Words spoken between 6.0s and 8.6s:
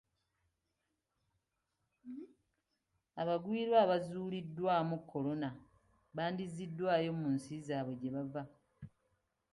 baddiziddwayo mu nsi zaabwe gye bava.